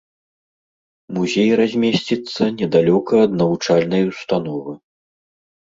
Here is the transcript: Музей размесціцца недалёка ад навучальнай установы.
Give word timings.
Музей 1.17 1.51
размесціцца 1.61 2.43
недалёка 2.63 3.13
ад 3.27 3.31
навучальнай 3.45 4.03
установы. 4.11 4.73